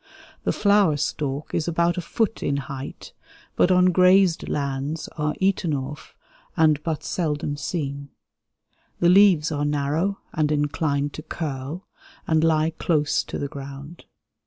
The 0.45 0.51
flower 0.51 0.97
stalk 0.97 1.53
is 1.53 1.67
about 1.67 1.95
a 1.95 2.01
foot 2.01 2.41
in 2.41 2.57
height, 2.57 3.13
but 3.55 3.69
on 3.69 3.91
grazed 3.91 4.49
lands 4.49 5.07
are 5.15 5.35
eaten 5.39 5.75
off 5.75 6.15
and 6.57 6.81
but 6.81 7.03
seldom 7.03 7.55
seen. 7.55 8.09
The 8.99 9.09
leaves 9.09 9.51
are 9.51 9.63
narrow 9.63 10.17
and 10.33 10.51
inclined 10.51 11.13
to 11.13 11.21
curl, 11.21 11.85
and 12.25 12.43
lie 12.43 12.71
close 12.71 13.23
to 13.25 13.37
the 13.37 13.47
ground. 13.47 14.05